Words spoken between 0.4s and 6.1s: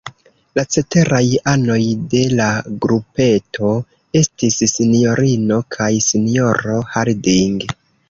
La ceteraj anoj de la grupeto estis sinjorino kaj